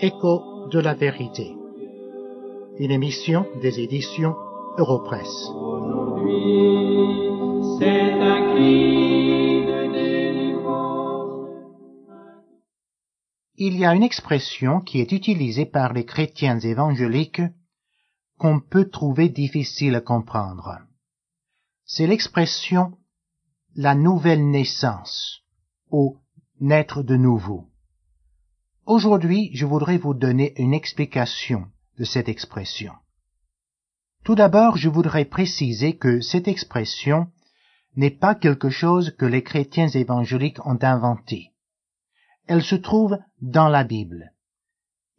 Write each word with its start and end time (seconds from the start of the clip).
Écho 0.00 0.68
de 0.70 0.78
la 0.78 0.94
vérité. 0.94 1.56
Une 2.78 2.92
émission 2.92 3.46
des 3.60 3.80
éditions 3.80 4.36
Europresse. 4.76 5.50
Il 13.56 13.76
y 13.76 13.84
a 13.84 13.92
une 13.92 14.04
expression 14.04 14.80
qui 14.80 15.00
est 15.00 15.10
utilisée 15.10 15.66
par 15.66 15.92
les 15.92 16.04
chrétiens 16.04 16.60
évangéliques 16.60 17.42
qu'on 18.38 18.60
peut 18.60 18.88
trouver 18.88 19.28
difficile 19.28 19.96
à 19.96 20.00
comprendre. 20.00 20.78
C'est 21.86 22.06
l'expression 22.06 22.92
la 23.74 23.96
nouvelle 23.96 24.48
naissance 24.48 25.40
ou 25.90 26.18
naître 26.60 27.02
de 27.02 27.16
nouveau. 27.16 27.64
Aujourd'hui, 28.88 29.50
je 29.52 29.66
voudrais 29.66 29.98
vous 29.98 30.14
donner 30.14 30.54
une 30.56 30.72
explication 30.72 31.66
de 31.98 32.04
cette 32.04 32.30
expression. 32.30 32.94
Tout 34.24 34.34
d'abord, 34.34 34.78
je 34.78 34.88
voudrais 34.88 35.26
préciser 35.26 35.98
que 35.98 36.22
cette 36.22 36.48
expression 36.48 37.26
n'est 37.96 38.16
pas 38.24 38.34
quelque 38.34 38.70
chose 38.70 39.14
que 39.18 39.26
les 39.26 39.42
chrétiens 39.42 39.88
évangéliques 39.88 40.64
ont 40.64 40.78
inventé. 40.80 41.50
Elle 42.46 42.62
se 42.62 42.76
trouve 42.76 43.18
dans 43.42 43.68
la 43.68 43.84
Bible. 43.84 44.32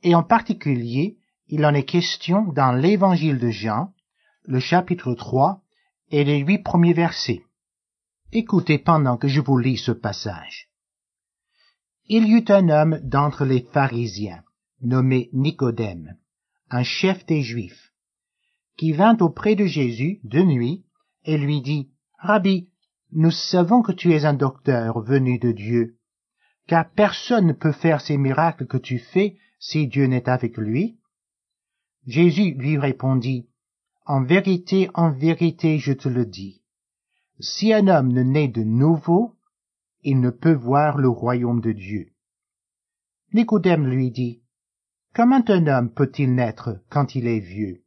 Et 0.01 0.15
en 0.15 0.23
particulier, 0.23 1.19
il 1.45 1.63
en 1.63 1.75
est 1.75 1.83
question 1.83 2.51
dans 2.51 2.71
l'évangile 2.71 3.37
de 3.37 3.51
Jean, 3.51 3.93
le 4.45 4.59
chapitre 4.59 5.13
3 5.13 5.61
et 6.09 6.23
les 6.23 6.39
huit 6.39 6.63
premiers 6.63 6.93
versets. 6.93 7.43
Écoutez 8.31 8.79
pendant 8.79 9.17
que 9.17 9.27
je 9.27 9.41
vous 9.41 9.59
lis 9.59 9.77
ce 9.77 9.91
passage. 9.91 10.68
Il 12.11 12.27
y 12.27 12.31
eut 12.31 12.45
un 12.47 12.69
homme 12.69 12.99
d'entre 13.03 13.45
les 13.45 13.61
pharisiens, 13.71 14.43
nommé 14.81 15.29
Nicodème, 15.31 16.17
un 16.71 16.81
chef 16.81 17.23
des 17.27 17.43
Juifs, 17.43 17.93
qui 18.77 18.93
vint 18.93 19.15
auprès 19.19 19.55
de 19.55 19.65
Jésus 19.65 20.19
de 20.23 20.41
nuit 20.41 20.83
et 21.23 21.37
lui 21.37 21.61
dit, 21.61 21.91
Rabbi, 22.17 22.67
nous 23.11 23.29
savons 23.29 23.83
que 23.83 23.91
tu 23.91 24.11
es 24.11 24.25
un 24.25 24.33
docteur 24.33 25.01
venu 25.01 25.37
de 25.37 25.51
Dieu, 25.51 25.99
car 26.65 26.89
personne 26.89 27.45
ne 27.45 27.53
peut 27.53 27.71
faire 27.71 28.01
ces 28.01 28.17
miracles 28.17 28.65
que 28.65 28.77
tu 28.77 28.97
fais 28.97 29.37
si 29.59 29.87
Dieu 29.87 30.07
n'est 30.07 30.27
avec 30.27 30.57
lui. 30.57 30.97
Jésus 32.07 32.55
lui 32.55 32.79
répondit, 32.79 33.49
En 34.07 34.23
vérité, 34.23 34.89
en 34.95 35.11
vérité, 35.11 35.77
je 35.77 35.93
te 35.93 36.09
le 36.09 36.25
dis, 36.25 36.63
si 37.39 37.71
un 37.71 37.87
homme 37.87 38.11
ne 38.11 38.23
naît 38.23 38.47
de 38.47 38.63
nouveau, 38.63 39.35
il 40.03 40.19
ne 40.19 40.29
peut 40.29 40.53
voir 40.53 40.97
le 40.97 41.09
royaume 41.09 41.61
de 41.61 41.71
Dieu. 41.71 42.11
Nicodème 43.33 43.87
lui 43.87 44.11
dit, 44.11 44.41
Comment 45.13 45.43
un 45.47 45.67
homme 45.67 45.91
peut-il 45.91 46.33
naître 46.33 46.81
quand 46.89 47.15
il 47.15 47.27
est 47.27 47.39
vieux? 47.39 47.83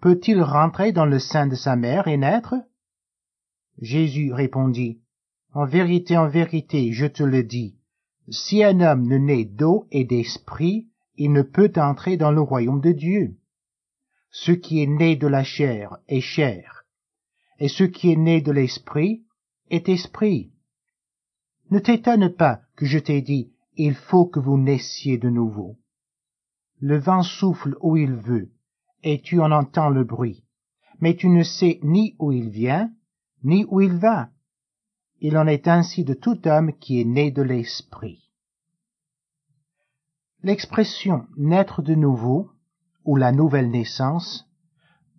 Peut-il 0.00 0.40
rentrer 0.42 0.92
dans 0.92 1.06
le 1.06 1.18
sein 1.18 1.46
de 1.46 1.54
sa 1.54 1.76
mère 1.76 2.08
et 2.08 2.16
naître? 2.16 2.54
Jésus 3.80 4.32
répondit, 4.32 5.00
En 5.52 5.64
vérité, 5.64 6.16
en 6.16 6.28
vérité, 6.28 6.92
je 6.92 7.06
te 7.06 7.22
le 7.22 7.42
dis, 7.42 7.76
si 8.28 8.62
un 8.62 8.80
homme 8.80 9.06
ne 9.06 9.18
naît 9.18 9.44
d'eau 9.44 9.86
et 9.90 10.04
d'esprit, 10.04 10.88
il 11.16 11.32
ne 11.32 11.42
peut 11.42 11.72
entrer 11.76 12.16
dans 12.16 12.32
le 12.32 12.40
royaume 12.40 12.80
de 12.80 12.92
Dieu. 12.92 13.36
Ce 14.30 14.52
qui 14.52 14.82
est 14.82 14.86
né 14.86 15.16
de 15.16 15.26
la 15.26 15.44
chair 15.44 15.98
est 16.08 16.20
chair, 16.20 16.84
et 17.58 17.68
ce 17.68 17.84
qui 17.84 18.12
est 18.12 18.16
né 18.16 18.40
de 18.40 18.52
l'esprit 18.52 19.24
est 19.70 19.88
esprit. 19.88 20.52
Ne 21.70 21.78
t'étonne 21.80 22.28
pas 22.28 22.60
que 22.76 22.86
je 22.86 22.98
t'ai 22.98 23.22
dit, 23.22 23.52
il 23.76 23.94
faut 23.94 24.26
que 24.26 24.38
vous 24.38 24.56
naissiez 24.56 25.18
de 25.18 25.28
nouveau. 25.28 25.76
Le 26.80 26.98
vent 26.98 27.22
souffle 27.22 27.76
où 27.80 27.96
il 27.96 28.12
veut, 28.12 28.50
et 29.02 29.20
tu 29.20 29.40
en 29.40 29.50
entends 29.50 29.90
le 29.90 30.04
bruit, 30.04 30.44
mais 31.00 31.16
tu 31.16 31.28
ne 31.28 31.42
sais 31.42 31.80
ni 31.82 32.14
où 32.18 32.32
il 32.32 32.50
vient, 32.50 32.90
ni 33.42 33.64
où 33.68 33.80
il 33.80 33.96
va. 33.96 34.30
Il 35.20 35.36
en 35.36 35.46
est 35.46 35.66
ainsi 35.66 36.04
de 36.04 36.14
tout 36.14 36.46
homme 36.46 36.72
qui 36.74 37.00
est 37.00 37.04
né 37.04 37.30
de 37.30 37.42
l'esprit. 37.42 38.30
L'expression 40.42 41.26
naître 41.36 41.82
de 41.82 41.94
nouveau, 41.94 42.50
ou 43.04 43.16
la 43.16 43.32
nouvelle 43.32 43.70
naissance, 43.70 44.46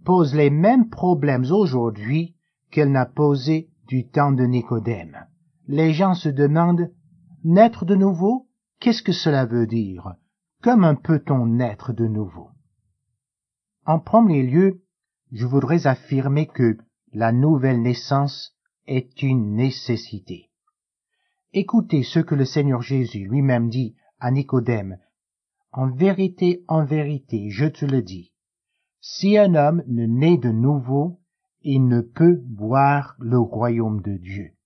pose 0.05 0.33
les 0.33 0.50
mêmes 0.50 0.89
problèmes 0.89 1.51
aujourd'hui 1.51 2.35
qu'elle 2.71 2.91
n'a 2.91 3.05
posé 3.05 3.69
du 3.88 4.07
temps 4.07 4.31
de 4.31 4.45
Nicodème. 4.45 5.27
Les 5.67 5.91
gens 5.91 6.13
se 6.13 6.29
demandent 6.29 6.89
naître 7.44 7.83
de 7.83 7.95
nouveau, 7.95 8.47
qu'est-ce 8.79 9.03
que 9.03 9.11
cela 9.11 9.45
veut 9.45 9.67
dire? 9.67 10.16
Comment 10.63 10.95
peut-on 10.95 11.45
naître 11.45 11.91
de 11.91 12.07
nouveau? 12.07 12.50
En 13.85 14.00
premier 14.00 14.44
lieu, 14.44 14.81
je 15.31 15.45
voudrais 15.45 15.85
affirmer 15.85 16.47
que 16.47 16.77
la 17.11 17.33
nouvelle 17.33 17.81
naissance 17.81 18.56
est 18.85 19.22
une 19.22 19.56
nécessité. 19.56 20.50
Écoutez 21.51 22.03
ce 22.03 22.19
que 22.19 22.35
le 22.35 22.45
Seigneur 22.45 22.81
Jésus 22.81 23.27
lui-même 23.27 23.69
dit 23.69 23.95
à 24.19 24.31
Nicodème. 24.31 24.97
En 25.73 25.89
vérité, 25.89 26.63
en 26.69 26.85
vérité, 26.85 27.50
je 27.50 27.66
te 27.66 27.85
le 27.85 28.01
dis, 28.01 28.31
si 29.01 29.38
un 29.38 29.53
homme 29.56 29.83
ne 29.88 30.06
naît 30.06 30.38
de 30.38 30.51
nouveau, 30.51 31.19
il 31.61 31.88
ne 31.88 32.00
peut 32.00 32.41
voir 32.56 33.16
le 33.19 33.38
royaume 33.38 34.01
de 34.01 34.16
Dieu. 34.16 34.56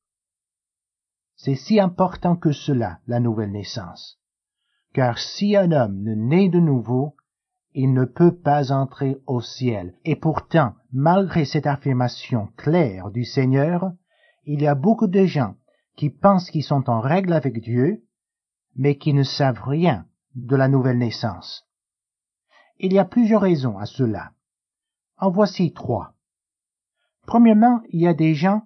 C'est 1.44 1.56
si 1.56 1.80
important 1.80 2.36
que 2.36 2.52
cela, 2.52 3.00
la 3.08 3.20
nouvelle 3.20 3.52
naissance. 3.52 4.20
Car 4.94 5.18
si 5.18 5.56
un 5.56 5.72
homme 5.72 6.04
ne 6.04 6.14
naît 6.14 6.50
de 6.50 6.60
nouveau, 6.60 7.16
il 7.74 7.94
ne 7.94 8.06
peut 8.06 8.36
pas 8.36 8.72
entrer 8.72 9.18
au 9.26 9.42
ciel. 9.42 9.96
Et 10.06 10.16
pourtant, 10.16 10.76
malgré 10.94 11.46
cette 11.46 11.66
affirmation 11.66 12.50
claire 12.58 13.10
du 13.10 13.26
Seigneur, 13.26 13.92
il 14.46 14.62
y 14.62 14.68
a 14.68 14.76
beaucoup 14.76 15.08
de 15.08 15.26
gens 15.26 15.56
qui 15.96 16.12
pensent 16.12 16.52
qu'ils 16.52 16.64
sont 16.64 16.88
en 16.92 17.00
règle 17.00 17.34
avec 17.34 17.60
Dieu, 17.60 18.04
mais 18.76 19.00
qui 19.00 19.12
ne 19.16 19.24
savent 19.24 19.64
rien 19.64 20.06
de 20.36 20.56
la 20.56 20.68
nouvelle 20.68 21.00
naissance. 21.00 21.68
Il 22.78 22.94
y 22.94 23.00
a 23.00 23.06
plusieurs 23.06 23.42
raisons 23.42 23.80
à 23.80 23.88
cela. 23.88 24.34
En 25.18 25.32
voici 25.32 25.74
trois. 25.74 26.14
Premièrement, 27.26 27.82
il 27.90 28.02
y 28.02 28.08
a 28.08 28.14
des 28.14 28.36
gens 28.36 28.62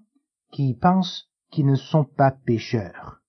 qui 0.51 0.73
pensent 0.73 1.29
qu'ils 1.55 1.65
ne 1.65 1.75
sont 1.75 2.03
pas 2.03 2.31
pécheurs. 2.31 3.21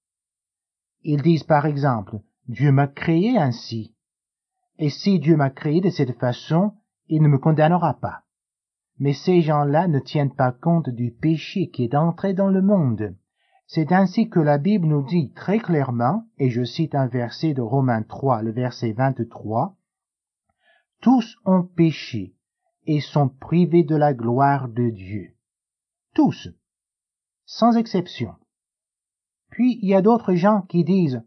Ils 1.05 1.23
disent 1.23 1.45
par 1.45 1.65
exemple, 1.65 2.19
Dieu 2.49 2.73
m'a 2.73 2.89
créé 2.89 3.39
ainsi. 3.39 3.95
Et 4.79 4.91
si 4.91 5.21
Dieu 5.21 5.37
m'a 5.37 5.51
créé 5.51 5.81
de 5.81 5.91
cette 5.91 6.19
façon, 6.19 6.73
il 7.07 7.23
ne 7.23 7.29
me 7.29 7.39
condamnera 7.39 7.95
pas. 8.01 8.25
Mais 8.99 9.13
ces 9.13 9.43
gens-là 9.43 9.87
ne 9.87 10.01
tiennent 10.01 10.35
pas 10.35 10.51
compte 10.51 10.89
du 10.91 11.13
péché 11.13 11.71
qui 11.71 11.85
est 11.85 11.95
entré 11.95 12.35
dans 12.35 12.49
le 12.49 12.63
monde. 12.63 13.15
C'est 13.69 13.93
ainsi 13.93 14.29
que 14.29 14.41
la 14.41 14.59
Bible 14.59 14.89
nous 14.89 15.05
dit 15.05 15.33
très 15.33 15.61
clairement, 15.61 16.25
et 16.39 16.51
je 16.51 16.65
cite 16.65 16.97
un 16.97 17.07
verset 17.07 17.55
de 17.55 17.63
Romains 17.63 18.03
3, 18.03 18.43
le 18.43 18.51
verset 18.51 18.93
23, 18.93 19.77
Tous 21.01 21.37
ont 21.45 21.63
péché 21.63 22.35
et 22.87 23.01
sont 23.01 23.29
privés 23.29 23.85
de 23.85 23.95
la 23.95 24.15
gloire 24.15 24.69
de 24.69 24.91
Dieu. 24.91 25.37
Tous, 26.13 26.49
sans 27.47 27.77
exception. 27.77 28.35
Puis 29.51 29.79
il 29.81 29.89
y 29.89 29.95
a 29.95 30.03
d'autres 30.03 30.35
gens 30.35 30.63
qui 30.63 30.85
disent 30.85 31.23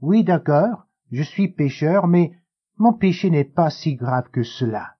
Oui, 0.00 0.22
d'accord, 0.22 0.86
je 1.10 1.22
suis 1.22 1.48
pécheur, 1.48 2.06
mais 2.06 2.32
mon 2.76 2.92
péché 2.92 3.30
n'est 3.30 3.44
pas 3.44 3.70
si 3.70 3.96
grave 3.96 4.30
que 4.30 4.42
cela. 4.42 4.94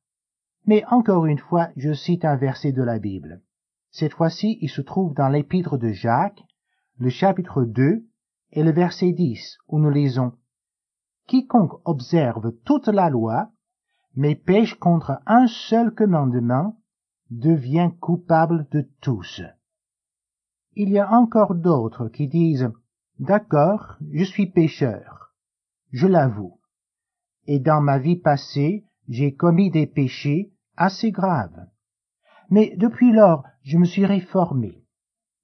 Mais 0.66 0.84
encore 0.86 1.26
une 1.26 1.38
fois, 1.38 1.68
je 1.76 1.92
cite 1.92 2.24
un 2.24 2.36
verset 2.36 2.72
de 2.72 2.82
la 2.82 2.98
Bible. 2.98 3.42
Cette 3.90 4.14
fois-ci, 4.14 4.58
il 4.60 4.68
se 4.68 4.80
trouve 4.80 5.14
dans 5.14 5.28
l'épître 5.28 5.78
de 5.78 5.90
Jacques, 5.90 6.42
le 6.98 7.10
chapitre 7.10 7.64
2 7.64 8.04
et 8.50 8.62
le 8.62 8.72
verset 8.72 9.12
10, 9.12 9.58
où 9.68 9.78
nous 9.78 9.90
lisons 9.90 10.32
Quiconque 11.26 11.80
observe 11.84 12.52
toute 12.64 12.88
la 12.88 13.10
loi, 13.10 13.50
mais 14.14 14.34
pêche 14.34 14.74
contre 14.74 15.20
un 15.26 15.46
seul 15.46 15.94
commandement, 15.94 16.76
devient 17.30 17.90
coupable 18.00 18.66
de 18.70 18.88
tous. 19.00 19.42
Il 20.80 20.90
y 20.90 21.00
a 21.00 21.10
encore 21.10 21.56
d'autres 21.56 22.08
qui 22.08 22.28
disent 22.28 22.70
D'accord, 23.18 23.96
je 24.12 24.22
suis 24.22 24.46
pécheur, 24.46 25.34
je 25.90 26.06
l'avoue, 26.06 26.60
et 27.48 27.58
dans 27.58 27.80
ma 27.80 27.98
vie 27.98 28.14
passée, 28.14 28.84
j'ai 29.08 29.34
commis 29.34 29.72
des 29.72 29.88
péchés 29.88 30.52
assez 30.76 31.10
graves. 31.10 31.66
Mais 32.48 32.76
depuis 32.76 33.10
lors, 33.10 33.42
je 33.64 33.76
me 33.76 33.86
suis 33.86 34.06
réformé. 34.06 34.84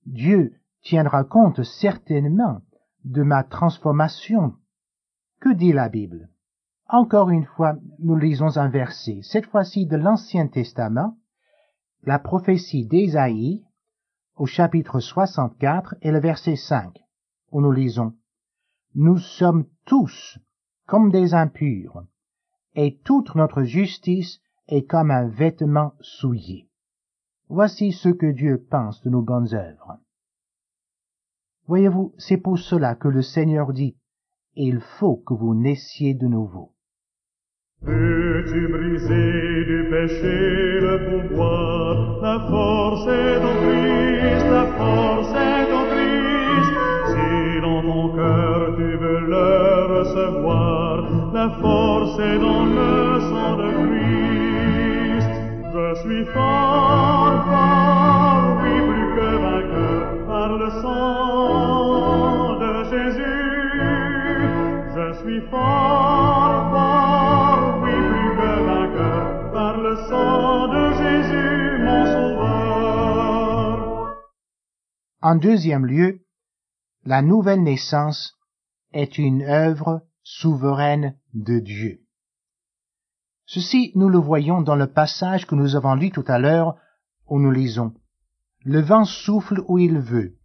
Dieu 0.07 0.55
tiendra 0.83 1.25
compte 1.25 1.65
certainement 1.65 2.61
de 3.05 3.25
ma 3.25 3.43
transformation. 3.43 4.55
Que 5.41 5.53
dit 5.53 5.73
la 5.73 5.89
Bible? 5.89 6.29
Encore 6.87 7.31
une 7.31 7.47
fois, 7.47 7.77
nous 7.99 8.15
lisons 8.15 8.57
un 8.57 8.69
verset, 8.69 9.19
cette 9.25 9.47
fois-ci 9.47 9.87
de 9.87 9.97
l'Ancien 9.97 10.47
Testament, 10.47 11.19
la 12.05 12.21
prophétie 12.21 12.87
d'Ésaïe, 12.87 13.64
au 14.37 14.47
chapitre 14.47 14.99
64 14.99 15.95
et 16.03 16.11
le 16.11 16.19
verset 16.19 16.57
5, 16.57 16.99
où 17.53 17.61
nous 17.61 17.71
lisons 17.71 18.15
Nous 18.95 19.19
sommes 19.19 19.67
tous 19.85 20.39
comme 20.87 21.11
des 21.11 21.35
impurs, 21.35 22.05
et 22.75 22.99
toute 23.05 23.35
notre 23.37 23.63
justice 23.63 24.41
est 24.67 24.87
comme 24.87 25.11
un 25.11 25.29
vêtement 25.29 25.95
souillé. 26.01 26.69
Voici 27.49 27.93
ce 27.93 28.09
que 28.09 28.31
Dieu 28.33 28.67
pense 28.71 29.01
de 29.03 29.11
nos 29.11 29.23
bonnes 29.23 29.55
œuvres. 29.55 29.99
Voyez-vous, 31.67 32.15
c'est 32.19 32.37
pour 32.37 32.59
cela 32.59 32.95
que 32.95 33.09
le 33.09 33.23
Seigneur 33.23 33.73
dit, 33.73 33.97
il 34.55 34.81
faut 34.81 35.17
que 35.17 35.35
vous 35.35 35.55
naissiez 35.55 36.15
de 36.15 36.27
nouveau. 36.27 36.74
Peux-tu 37.87 38.69
briser 38.69 39.65
du 39.67 39.79
péché 39.91 40.81
le 40.81 40.95
pouvoir? 41.09 41.91
La 42.23 42.37
force 42.49 43.07
est 43.09 43.39
en 43.51 43.55
Christ, 43.63 44.47
la 44.51 44.67
force 44.79 45.33
est 45.35 45.69
en 45.81 45.85
Christ. 45.93 46.73
Si 47.09 47.61
dans 47.61 47.83
ton 47.83 48.05
cœur 48.17 48.61
tu 48.77 48.89
veux 49.03 49.23
le 49.37 49.51
recevoir, 49.99 50.93
la 51.35 51.49
force 51.61 52.19
est 52.21 52.39
dans 52.39 52.65
le 52.65 53.21
sang 53.29 53.57
de 53.63 53.69
Christ. 53.83 55.33
Je 55.75 55.87
suis 56.03 56.25
fort, 56.33 56.64
En 75.25 75.37
deuxième 75.37 75.87
lieu, 75.87 76.21
la 77.07 77.23
nouvelle 77.23 77.63
naissance 77.63 78.39
est 78.93 79.17
une 79.17 79.41
œuvre 79.41 80.03
souveraine 80.23 81.17
de 81.33 81.61
Dieu. 81.61 82.03
Ceci, 83.47 83.91
nous 83.95 84.11
le 84.11 84.19
voyons 84.19 84.61
dans 84.61 84.77
le 84.77 84.87
passage 84.87 85.47
que 85.47 85.55
nous 85.55 85.77
avons 85.77 85.95
lu 85.95 86.11
tout 86.11 86.27
à 86.27 86.39
l'heure, 86.39 86.77
où 87.27 87.41
nous 87.41 87.51
lisons. 87.51 87.95
Le 88.65 88.83
vent 88.83 89.07
souffle 89.07 89.65
où 89.67 89.79
il 89.79 89.99
veut, 89.99 90.37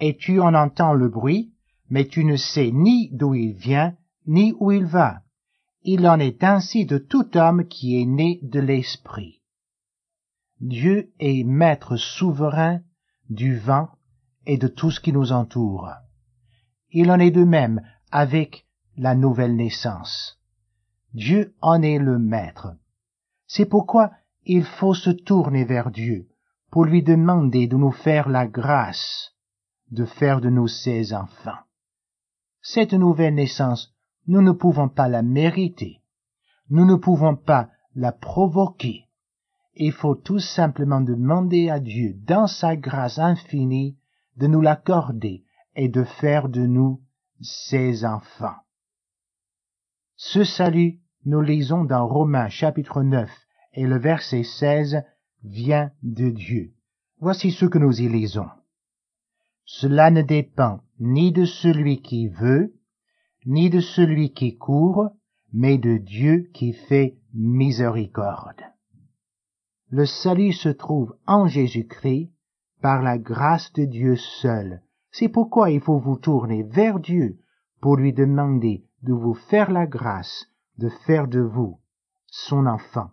et 0.00 0.16
tu 0.16 0.40
en 0.40 0.54
entends 0.54 0.94
le 0.94 1.10
bruit, 1.10 1.52
mais 1.90 2.06
tu 2.06 2.24
ne 2.24 2.36
sais 2.36 2.70
ni 2.72 3.10
d'où 3.12 3.34
il 3.34 3.52
vient, 3.52 3.98
ni 4.26 4.54
où 4.58 4.72
il 4.72 4.86
va. 4.86 5.24
Il 5.82 6.08
en 6.08 6.18
est 6.20 6.42
ainsi 6.42 6.86
de 6.86 6.96
tout 6.96 7.36
homme 7.36 7.68
qui 7.68 8.00
est 8.00 8.06
né 8.06 8.40
de 8.42 8.60
l'Esprit. 8.60 9.42
Dieu 10.60 11.12
est 11.18 11.44
maître 11.44 11.96
souverain 11.96 12.80
du 13.28 13.58
vent 13.58 13.90
et 14.46 14.58
de 14.58 14.68
tout 14.68 14.90
ce 14.90 15.00
qui 15.00 15.12
nous 15.12 15.32
entoure. 15.32 15.90
Il 16.90 17.10
en 17.10 17.18
est 17.18 17.30
de 17.30 17.44
même 17.44 17.82
avec 18.10 18.66
la 18.96 19.14
nouvelle 19.14 19.56
naissance. 19.56 20.40
Dieu 21.12 21.54
en 21.60 21.82
est 21.82 21.98
le 21.98 22.18
maître. 22.18 22.74
C'est 23.46 23.66
pourquoi 23.66 24.12
il 24.44 24.64
faut 24.64 24.94
se 24.94 25.10
tourner 25.10 25.64
vers 25.64 25.90
Dieu 25.90 26.28
pour 26.70 26.84
lui 26.84 27.02
demander 27.02 27.66
de 27.66 27.76
nous 27.76 27.92
faire 27.92 28.28
la 28.28 28.46
grâce 28.46 29.36
de 29.90 30.04
faire 30.04 30.40
de 30.40 30.50
nous 30.50 30.68
ses 30.68 31.14
enfants. 31.14 31.58
Cette 32.60 32.92
nouvelle 32.92 33.34
naissance, 33.34 33.94
nous 34.26 34.42
ne 34.42 34.52
pouvons 34.52 34.88
pas 34.88 35.08
la 35.08 35.22
mériter. 35.22 36.00
Nous 36.68 36.84
ne 36.84 36.96
pouvons 36.96 37.36
pas 37.36 37.70
la 37.94 38.12
provoquer. 38.12 39.04
Il 39.74 39.92
faut 39.92 40.16
tout 40.16 40.40
simplement 40.40 41.00
demander 41.00 41.70
à 41.70 41.78
Dieu, 41.78 42.16
dans 42.26 42.46
sa 42.46 42.76
grâce 42.76 43.18
infinie, 43.18 43.96
de 44.36 44.46
nous 44.46 44.60
l'accorder 44.60 45.44
et 45.74 45.88
de 45.88 46.04
faire 46.04 46.48
de 46.48 46.66
nous 46.66 47.02
ses 47.40 48.04
enfants. 48.04 48.56
Ce 50.16 50.44
salut, 50.44 51.00
nous 51.24 51.40
lisons 51.40 51.84
dans 51.84 52.06
Romains 52.06 52.48
chapitre 52.48 53.02
9 53.02 53.30
et 53.74 53.86
le 53.86 53.98
verset 53.98 54.42
16, 54.42 55.02
vient 55.44 55.90
de 56.02 56.30
Dieu. 56.30 56.72
Voici 57.18 57.50
ce 57.50 57.66
que 57.66 57.78
nous 57.78 58.00
y 58.00 58.08
lisons. 58.08 58.48
Cela 59.64 60.10
ne 60.10 60.22
dépend 60.22 60.80
ni 60.98 61.32
de 61.32 61.44
celui 61.44 62.00
qui 62.00 62.28
veut, 62.28 62.74
ni 63.44 63.68
de 63.68 63.80
celui 63.80 64.32
qui 64.32 64.56
court, 64.56 65.10
mais 65.52 65.78
de 65.78 65.98
Dieu 65.98 66.50
qui 66.54 66.72
fait 66.72 67.18
miséricorde. 67.34 68.62
Le 69.88 70.06
salut 70.06 70.52
se 70.52 70.68
trouve 70.68 71.16
en 71.26 71.46
Jésus-Christ 71.46 72.32
par 72.82 73.02
la 73.02 73.18
grâce 73.18 73.72
de 73.72 73.84
Dieu 73.84 74.16
seul. 74.16 74.80
C'est 75.10 75.28
pourquoi 75.28 75.70
il 75.70 75.80
faut 75.80 75.98
vous 75.98 76.16
tourner 76.16 76.62
vers 76.62 76.98
Dieu 76.98 77.38
pour 77.80 77.96
lui 77.96 78.12
demander 78.12 78.84
de 79.02 79.12
vous 79.12 79.34
faire 79.34 79.70
la 79.70 79.86
grâce 79.86 80.46
de 80.78 80.88
faire 81.06 81.26
de 81.26 81.40
vous 81.40 81.78
son 82.26 82.66
enfant. 82.66 83.10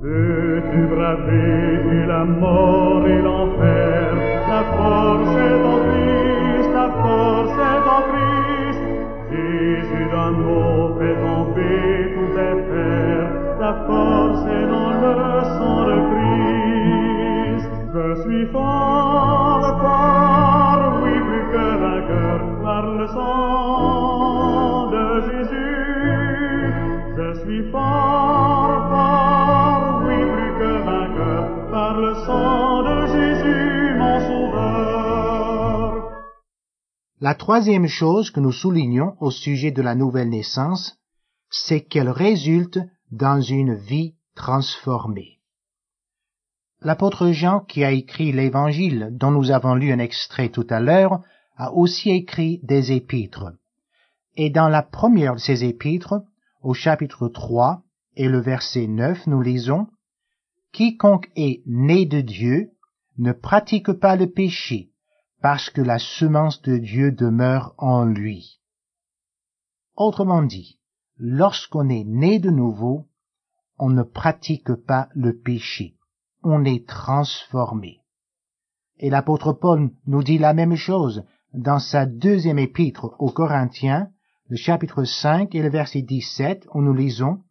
Peux-tu 0.00 0.86
braver 0.86 2.06
la 2.06 2.24
mort 2.24 3.06
et 3.06 3.22
l'enfer? 3.22 4.14
La 4.48 4.64
force 4.76 5.36
est 5.36 5.62
en 5.72 5.78
Christ, 5.88 6.70
la 6.72 6.90
force 7.02 7.58
est 7.70 7.84
en 7.96 8.02
Christ. 8.10 8.82
Jésus 9.30 10.06
d'un 10.10 10.32
mot 10.32 10.98
fait 10.98 11.16
tomber 11.20 12.14
tous 12.14 12.30
tes 12.34 12.56
fers. 12.68 12.91
La 37.22 37.36
troisième 37.36 37.86
chose 37.86 38.32
que 38.32 38.40
nous 38.40 38.50
soulignons 38.50 39.14
au 39.20 39.30
sujet 39.30 39.70
de 39.70 39.80
la 39.80 39.94
nouvelle 39.94 40.30
naissance, 40.30 40.98
c'est 41.50 41.80
qu'elle 41.80 42.10
résulte 42.10 42.80
dans 43.12 43.40
une 43.40 43.76
vie 43.76 44.16
transformée. 44.34 45.38
L'apôtre 46.80 47.30
Jean, 47.30 47.60
qui 47.60 47.84
a 47.84 47.92
écrit 47.92 48.32
l'évangile 48.32 49.10
dont 49.12 49.30
nous 49.30 49.52
avons 49.52 49.76
lu 49.76 49.92
un 49.92 50.00
extrait 50.00 50.48
tout 50.48 50.66
à 50.68 50.80
l'heure, 50.80 51.22
a 51.54 51.72
aussi 51.72 52.10
écrit 52.10 52.58
des 52.64 52.90
épîtres. 52.90 53.52
Et 54.34 54.50
dans 54.50 54.68
la 54.68 54.82
première 54.82 55.34
de 55.34 55.40
ces 55.40 55.62
épîtres, 55.62 56.24
au 56.60 56.74
chapitre 56.74 57.28
3 57.28 57.84
et 58.16 58.26
le 58.26 58.40
verset 58.40 58.88
9, 58.88 59.28
nous 59.28 59.42
lisons 59.42 59.86
Quiconque 60.72 61.30
est 61.36 61.62
né 61.66 62.04
de 62.04 62.20
Dieu 62.20 62.72
ne 63.16 63.30
pratique 63.30 63.92
pas 63.92 64.16
le 64.16 64.28
péché, 64.28 64.91
parce 65.42 65.70
que 65.70 65.82
la 65.82 65.98
semence 65.98 66.62
de 66.62 66.78
Dieu 66.78 67.10
demeure 67.10 67.74
en 67.76 68.04
lui. 68.04 68.60
Autrement 69.96 70.42
dit, 70.42 70.78
lorsqu'on 71.16 71.88
est 71.88 72.04
né 72.04 72.38
de 72.38 72.50
nouveau, 72.50 73.08
on 73.76 73.90
ne 73.90 74.04
pratique 74.04 74.72
pas 74.72 75.08
le 75.14 75.36
péché, 75.36 75.96
on 76.44 76.64
est 76.64 76.88
transformé. 76.88 78.02
Et 78.98 79.10
l'apôtre 79.10 79.52
Paul 79.52 79.90
nous 80.06 80.22
dit 80.22 80.38
la 80.38 80.54
même 80.54 80.76
chose 80.76 81.24
dans 81.52 81.80
sa 81.80 82.06
deuxième 82.06 82.60
épître 82.60 83.16
aux 83.18 83.32
Corinthiens, 83.32 84.10
le 84.48 84.56
chapitre 84.56 85.02
5 85.02 85.54
et 85.56 85.62
le 85.62 85.70
verset 85.70 86.02
17, 86.02 86.68
où 86.72 86.80
nous 86.80 86.94
lisons, 86.94 87.42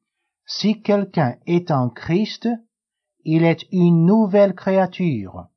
Si 0.45 0.81
quelqu'un 0.81 1.35
est 1.45 1.71
en 1.71 1.89
Christ, 1.89 2.47
il 3.25 3.43
est 3.43 3.65
une 3.71 4.05
nouvelle 4.05 4.55
créature. 4.55 5.47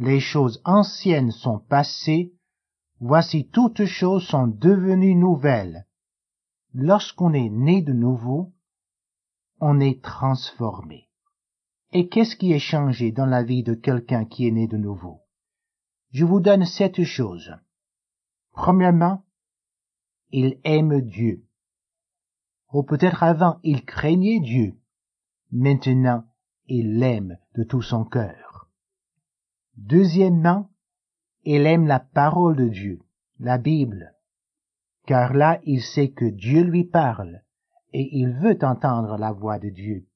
Les 0.00 0.18
choses 0.18 0.62
anciennes 0.64 1.30
sont 1.30 1.58
passées, 1.58 2.32
voici 3.00 3.50
toutes 3.50 3.84
choses 3.84 4.26
sont 4.26 4.46
devenues 4.46 5.14
nouvelles. 5.14 5.86
Lorsqu'on 6.72 7.34
est 7.34 7.50
né 7.50 7.82
de 7.82 7.92
nouveau, 7.92 8.54
on 9.60 9.78
est 9.78 10.02
transformé. 10.02 11.10
Et 11.92 12.08
qu'est-ce 12.08 12.34
qui 12.34 12.54
est 12.54 12.58
changé 12.58 13.12
dans 13.12 13.26
la 13.26 13.42
vie 13.42 13.62
de 13.62 13.74
quelqu'un 13.74 14.24
qui 14.24 14.48
est 14.48 14.50
né 14.50 14.66
de 14.66 14.78
nouveau? 14.78 15.20
Je 16.12 16.24
vous 16.24 16.40
donne 16.40 16.64
sept 16.64 17.04
choses. 17.04 17.54
Premièrement, 18.52 19.22
il 20.30 20.60
aime 20.64 21.02
Dieu. 21.02 21.44
Ou 22.72 22.84
peut-être 22.84 23.22
avant, 23.22 23.60
il 23.64 23.84
craignait 23.84 24.40
Dieu. 24.40 24.80
Maintenant, 25.50 26.24
il 26.68 26.98
l'aime 26.98 27.36
de 27.54 27.64
tout 27.64 27.82
son 27.82 28.06
cœur. 28.06 28.49
Deuxièmement, 29.80 30.70
il 31.42 31.66
aime 31.66 31.86
la 31.86 32.00
parole 32.00 32.54
de 32.54 32.68
Dieu, 32.68 33.00
la 33.38 33.56
Bible, 33.58 34.14
car 35.06 35.32
là 35.32 35.58
il 35.64 35.80
sait 35.80 36.10
que 36.10 36.26
Dieu 36.26 36.62
lui 36.62 36.84
parle 36.84 37.42
et 37.92 38.18
il 38.18 38.30
veut 38.34 38.58
entendre 38.62 39.16
la 39.16 39.32
voix 39.32 39.58
de 39.58 39.70
Dieu. 39.70 40.06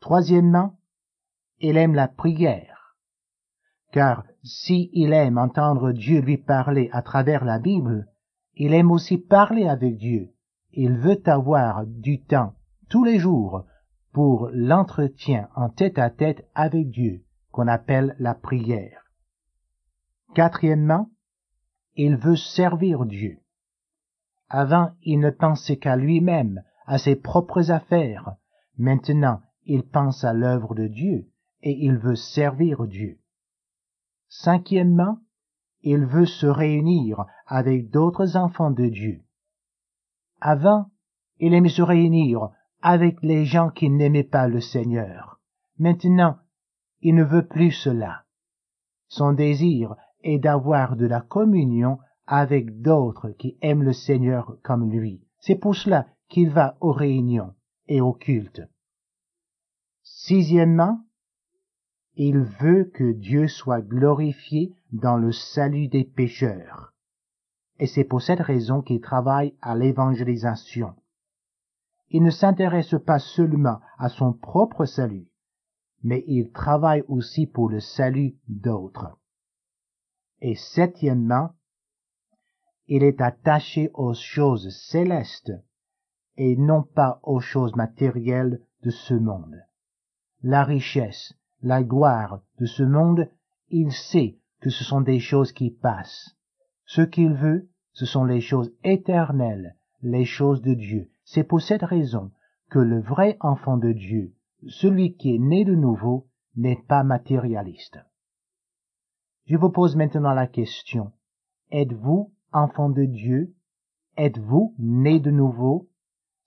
Troisièmement, 0.00 0.78
il 1.60 1.76
aime 1.76 1.94
la 1.94 2.08
prière, 2.08 2.96
car 3.92 4.24
si 4.42 4.90
il 4.92 5.12
aime 5.12 5.38
entendre 5.38 5.92
Dieu 5.92 6.20
lui 6.20 6.36
parler 6.36 6.90
à 6.92 7.02
travers 7.02 7.44
la 7.44 7.58
Bible, 7.58 8.06
Il 8.56 8.74
aime 8.74 8.90
aussi 8.90 9.16
parler 9.16 9.68
avec 9.68 9.96
Dieu. 9.96 10.34
Il 10.72 10.98
veut 10.98 11.22
avoir 11.26 11.86
du 11.86 12.20
temps 12.20 12.54
tous 12.90 13.04
les 13.04 13.18
jours 13.18 13.64
pour 14.12 14.50
l'entretien 14.52 15.48
en 15.54 15.70
tête 15.70 15.98
à 15.98 16.10
tête 16.10 16.46
avec 16.54 16.90
Dieu, 16.90 17.24
qu'on 17.50 17.68
appelle 17.68 18.16
la 18.18 18.34
prière. 18.34 19.04
Quatrièmement, 20.34 21.10
il 21.96 22.16
veut 22.16 22.36
servir 22.36 23.04
Dieu. 23.04 23.38
Avant, 24.48 24.90
il 25.02 25.20
ne 25.20 25.30
pensait 25.30 25.76
qu'à 25.76 25.96
lui-même, 25.96 26.62
à 26.86 26.98
ses 26.98 27.14
propres 27.14 27.70
affaires. 27.70 28.32
Maintenant, 28.76 29.40
il 29.64 29.84
pense 29.84 30.24
à 30.24 30.32
l'œuvre 30.32 30.74
de 30.74 30.88
Dieu 30.88 31.28
et 31.62 31.76
il 31.84 31.96
veut 31.98 32.16
servir 32.16 32.86
Dieu. 32.86 33.20
Cinquièmement, 34.28 35.18
il 35.82 36.04
veut 36.04 36.26
se 36.26 36.46
réunir 36.46 37.26
avec 37.46 37.90
d'autres 37.90 38.36
enfants 38.36 38.72
de 38.72 38.86
Dieu. 38.86 39.22
Avant, 40.40 40.90
il 41.38 41.54
aimait 41.54 41.68
se 41.68 41.82
réunir 41.82 42.50
avec 42.82 43.18
les 43.22 43.44
gens 43.44 43.70
qui 43.70 43.88
n'aimaient 43.88 44.24
pas 44.24 44.48
le 44.48 44.60
Seigneur. 44.60 45.40
Maintenant, 45.78 46.38
il 47.00 47.14
ne 47.14 47.24
veut 47.24 47.46
plus 47.46 47.72
cela. 47.72 48.24
Son 49.08 49.32
désir 49.32 49.96
est 50.22 50.38
d'avoir 50.38 50.96
de 50.96 51.06
la 51.06 51.20
communion 51.20 51.98
avec 52.26 52.80
d'autres 52.80 53.30
qui 53.30 53.56
aiment 53.60 53.82
le 53.82 53.92
Seigneur 53.92 54.56
comme 54.62 54.90
lui. 54.90 55.20
C'est 55.40 55.56
pour 55.56 55.74
cela 55.74 56.06
qu'il 56.28 56.50
va 56.50 56.76
aux 56.80 56.92
réunions 56.92 57.54
et 57.88 58.00
aux 58.00 58.12
cultes. 58.12 58.62
Sixièmement, 60.02 61.00
il 62.14 62.38
veut 62.38 62.84
que 62.84 63.12
Dieu 63.12 63.48
soit 63.48 63.80
glorifié 63.80 64.74
dans 64.92 65.16
le 65.16 65.32
salut 65.32 65.88
des 65.88 66.04
pécheurs. 66.04 66.92
Et 67.78 67.86
c'est 67.86 68.04
pour 68.04 68.20
cette 68.20 68.40
raison 68.40 68.82
qu'il 68.82 69.00
travaille 69.00 69.54
à 69.62 69.74
l'évangélisation. 69.74 70.94
Il 72.10 72.22
ne 72.22 72.30
s'intéresse 72.30 72.94
pas 73.06 73.18
seulement 73.18 73.80
à 73.98 74.08
son 74.08 74.32
propre 74.32 74.84
salut, 74.84 75.29
mais 76.02 76.24
il 76.26 76.50
travaille 76.50 77.02
aussi 77.08 77.46
pour 77.46 77.68
le 77.68 77.80
salut 77.80 78.36
d'autres. 78.48 79.18
Et 80.40 80.54
septièmement, 80.54 81.50
il 82.86 83.02
est 83.02 83.20
attaché 83.20 83.90
aux 83.94 84.14
choses 84.14 84.68
célestes 84.88 85.52
et 86.36 86.56
non 86.56 86.82
pas 86.82 87.20
aux 87.22 87.40
choses 87.40 87.76
matérielles 87.76 88.60
de 88.82 88.90
ce 88.90 89.14
monde. 89.14 89.60
La 90.42 90.64
richesse, 90.64 91.34
la 91.62 91.82
gloire 91.82 92.42
de 92.58 92.66
ce 92.66 92.82
monde, 92.82 93.28
il 93.68 93.92
sait 93.92 94.38
que 94.60 94.70
ce 94.70 94.84
sont 94.84 95.02
des 95.02 95.20
choses 95.20 95.52
qui 95.52 95.70
passent. 95.70 96.36
Ce 96.86 97.02
qu'il 97.02 97.34
veut, 97.34 97.68
ce 97.92 98.06
sont 98.06 98.24
les 98.24 98.40
choses 98.40 98.72
éternelles, 98.82 99.76
les 100.02 100.24
choses 100.24 100.62
de 100.62 100.74
Dieu. 100.74 101.10
C'est 101.24 101.44
pour 101.44 101.60
cette 101.60 101.82
raison 101.82 102.30
que 102.70 102.78
le 102.78 103.00
vrai 103.00 103.36
enfant 103.40 103.76
de 103.76 103.92
Dieu, 103.92 104.32
celui 104.68 105.16
qui 105.16 105.34
est 105.34 105.38
né 105.38 105.64
de 105.64 105.74
nouveau, 105.74 106.26
n'est 106.56 106.82
pas 106.88 107.04
matérialiste. 107.04 107.98
Je 109.46 109.56
vous 109.56 109.70
pose 109.70 109.96
maintenant 109.96 110.34
la 110.34 110.46
question, 110.46 111.12
êtes-vous 111.70 112.32
enfant 112.52 112.90
de 112.90 113.04
Dieu? 113.04 113.54
Êtes-vous 114.16 114.74
né 114.78 115.20
de 115.20 115.30
nouveau? 115.30 115.88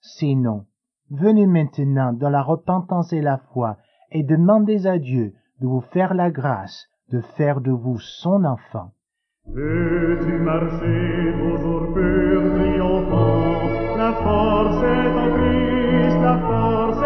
Sinon, 0.00 0.66
venez 1.10 1.46
maintenant 1.46 2.12
dans 2.12 2.30
la 2.30 2.42
repentance 2.42 3.12
et 3.12 3.22
la 3.22 3.38
foi 3.52 3.78
et 4.10 4.22
demandez 4.22 4.86
à 4.86 4.98
Dieu 4.98 5.34
de 5.60 5.66
vous 5.66 5.80
faire 5.80 6.14
la 6.14 6.30
grâce 6.30 6.88
de 7.10 7.20
faire 7.36 7.60
de 7.60 7.70
vous 7.70 7.98
son 7.98 8.44
enfant. 8.44 8.92
Veux-tu 9.46 10.38
marcher 10.38 11.34
toujours 11.38 11.92
pur 11.92 12.54
triomphant 12.54 13.96
La 13.96 14.12
force 14.14 14.82
est 14.82 15.12
en 15.12 15.34
Christ, 15.34 16.18
la 16.22 16.38
force 16.38 17.03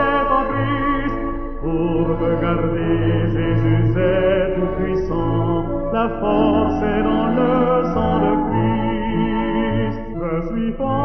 pour 1.79 2.09
regarder 2.19 3.31
Jésus 3.35 4.01
est 4.01 4.55
tout 4.57 4.71
puissant, 4.79 5.63
la 5.93 6.09
force 6.21 6.83
est 6.83 7.03
dans 7.05 7.29
le 7.39 7.85
sang 7.95 8.17
de 8.25 8.33
Christ. 8.49 10.01
Je 10.21 10.33
suis 10.49 10.73
fort. 10.73 10.98